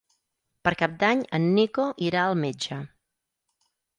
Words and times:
Per 0.67 0.71
Cap 0.79 0.95
d'Any 1.03 1.19
en 1.39 1.43
Nico 1.59 1.85
irà 2.07 2.23
al 2.31 2.35
metge. 2.47 2.81